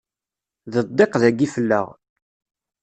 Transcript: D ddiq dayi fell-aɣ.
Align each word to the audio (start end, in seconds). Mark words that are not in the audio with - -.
D 0.73 0.75
ddiq 0.87 1.13
dayi 1.23 1.47
fell-aɣ. 1.53 1.87